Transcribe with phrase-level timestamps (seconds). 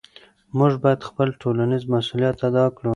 [0.57, 2.89] موږ باید خپل ټولنیز مسؤلیت ادا کړو.